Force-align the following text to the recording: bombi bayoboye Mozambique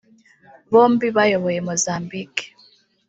bombi 0.71 1.07
bayoboye 1.15 1.59
Mozambique 1.67 2.43